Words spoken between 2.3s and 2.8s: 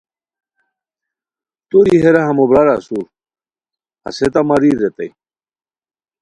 برار